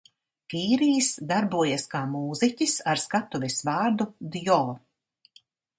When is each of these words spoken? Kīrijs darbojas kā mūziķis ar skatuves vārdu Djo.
Kīrijs 0.53 1.09
darbojas 1.33 1.85
kā 1.93 2.01
mūziķis 2.15 2.75
ar 2.95 3.05
skatuves 3.07 3.61
vārdu 3.69 4.13
Djo. 4.37 4.63